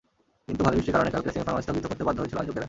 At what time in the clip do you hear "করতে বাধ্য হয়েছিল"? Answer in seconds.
1.89-2.37